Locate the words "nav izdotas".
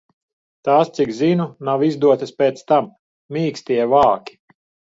1.69-2.35